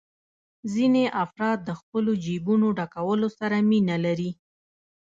[0.73, 4.31] ځینې افراد د خپلو جېبونو ډکولو سره مینه لري